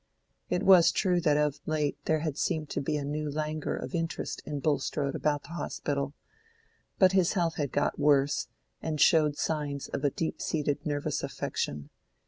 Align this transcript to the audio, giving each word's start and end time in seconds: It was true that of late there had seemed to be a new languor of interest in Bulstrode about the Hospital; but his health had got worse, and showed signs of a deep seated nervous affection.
It 0.49 0.63
was 0.63 0.91
true 0.91 1.21
that 1.21 1.37
of 1.37 1.59
late 1.67 1.95
there 2.05 2.21
had 2.21 2.35
seemed 2.35 2.71
to 2.71 2.81
be 2.81 2.97
a 2.97 3.05
new 3.05 3.29
languor 3.29 3.75
of 3.75 3.93
interest 3.93 4.41
in 4.47 4.59
Bulstrode 4.59 5.13
about 5.13 5.43
the 5.43 5.49
Hospital; 5.49 6.15
but 6.97 7.11
his 7.11 7.33
health 7.33 7.57
had 7.57 7.71
got 7.71 7.99
worse, 7.99 8.47
and 8.81 8.99
showed 8.99 9.37
signs 9.37 9.89
of 9.89 10.03
a 10.03 10.09
deep 10.09 10.41
seated 10.41 10.83
nervous 10.87 11.21
affection. 11.21 11.91